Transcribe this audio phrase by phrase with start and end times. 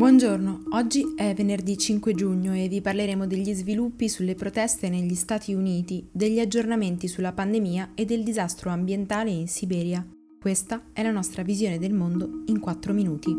[0.00, 5.52] Buongiorno, oggi è venerdì 5 giugno e vi parleremo degli sviluppi sulle proteste negli Stati
[5.52, 10.02] Uniti, degli aggiornamenti sulla pandemia e del disastro ambientale in Siberia.
[10.40, 13.30] Questa è la nostra visione del mondo in 4 minuti.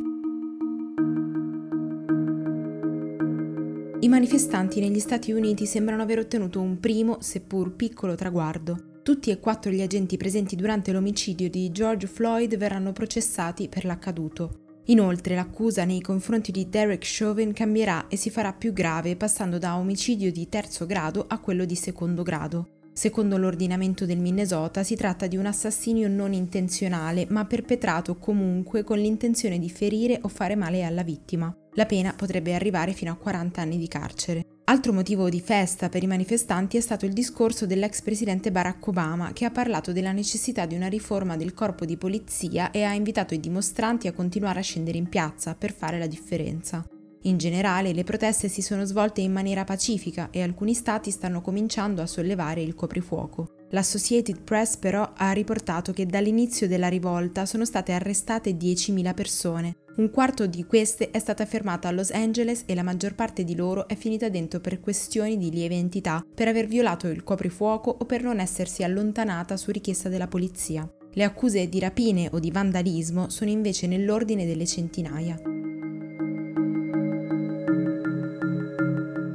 [4.02, 9.00] I manifestanti negli Stati Uniti sembrano aver ottenuto un primo, seppur piccolo, traguardo.
[9.02, 14.70] Tutti e quattro gli agenti presenti durante l'omicidio di George Floyd verranno processati per l'accaduto.
[14.86, 19.78] Inoltre l'accusa nei confronti di Derek Chauvin cambierà e si farà più grave passando da
[19.78, 22.68] omicidio di terzo grado a quello di secondo grado.
[22.94, 28.98] Secondo l'ordinamento del Minnesota si tratta di un assassinio non intenzionale, ma perpetrato comunque con
[28.98, 31.56] l'intenzione di ferire o fare male alla vittima.
[31.76, 34.51] La pena potrebbe arrivare fino a 40 anni di carcere.
[34.72, 39.34] Altro motivo di festa per i manifestanti è stato il discorso dell'ex presidente Barack Obama,
[39.34, 43.34] che ha parlato della necessità di una riforma del corpo di polizia e ha invitato
[43.34, 46.88] i dimostranti a continuare a scendere in piazza per fare la differenza.
[47.24, 52.02] In generale, le proteste si sono svolte in maniera pacifica e alcuni stati stanno cominciando
[52.02, 53.61] a sollevare il coprifuoco.
[53.72, 59.76] L'Associated Press però ha riportato che dall'inizio della rivolta sono state arrestate 10.000 persone.
[59.98, 63.56] Un quarto di queste è stata fermata a Los Angeles e la maggior parte di
[63.56, 68.06] loro è finita dentro per questioni di lieve entità, per aver violato il coprifuoco o
[68.06, 70.90] per non essersi allontanata su richiesta della polizia.
[71.14, 75.51] Le accuse di rapine o di vandalismo sono invece nell'ordine delle centinaia.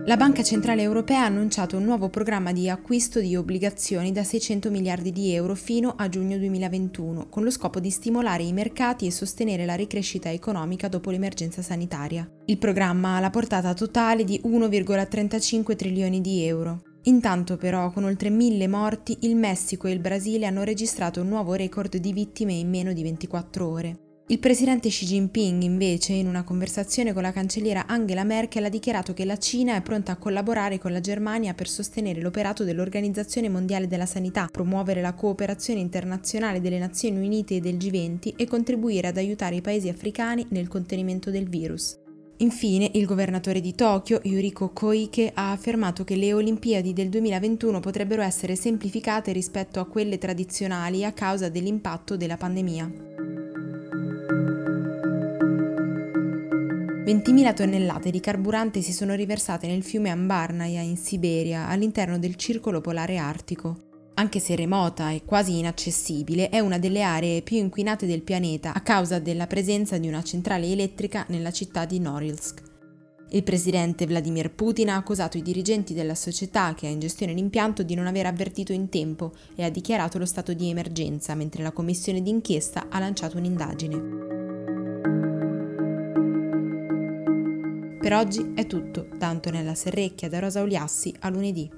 [0.06, 4.70] La Banca Centrale Europea ha annunciato un nuovo programma di acquisto di obbligazioni da 600
[4.70, 9.10] miliardi di euro fino a giugno 2021, con lo scopo di stimolare i mercati e
[9.10, 12.24] sostenere la ricrescita economica dopo l'emergenza sanitaria.
[12.44, 16.82] Il programma ha la portata totale di 1,35 trilioni di euro.
[17.06, 21.54] Intanto però, con oltre mille morti, il Messico e il Brasile hanno registrato un nuovo
[21.54, 24.05] record di vittime in meno di 24 ore.
[24.28, 29.14] Il presidente Xi Jinping, invece, in una conversazione con la cancelliera Angela Merkel, ha dichiarato
[29.14, 33.86] che la Cina è pronta a collaborare con la Germania per sostenere l'operato dell'Organizzazione Mondiale
[33.86, 39.16] della Sanità, promuovere la cooperazione internazionale delle Nazioni Unite e del G20 e contribuire ad
[39.16, 41.96] aiutare i paesi africani nel contenimento del virus.
[42.38, 48.22] Infine, il governatore di Tokyo, Yuriko Koike, ha affermato che le Olimpiadi del 2021 potrebbero
[48.22, 53.25] essere semplificate rispetto a quelle tradizionali a causa dell'impatto della pandemia.
[57.06, 62.80] 20.000 tonnellate di carburante si sono riversate nel fiume Ambarnaya in Siberia, all'interno del circolo
[62.80, 64.10] polare artico.
[64.14, 68.80] Anche se remota e quasi inaccessibile, è una delle aree più inquinate del pianeta a
[68.80, 72.62] causa della presenza di una centrale elettrica nella città di Norilsk.
[73.30, 77.84] Il presidente Vladimir Putin ha accusato i dirigenti della società che ha in gestione l'impianto
[77.84, 81.70] di non aver avvertito in tempo e ha dichiarato lo stato di emergenza, mentre la
[81.70, 84.25] commissione d'inchiesta ha lanciato un'indagine.
[88.06, 91.68] Per oggi è tutto, da Antonella Serrecchia da Rosa Uliassi a lunedì.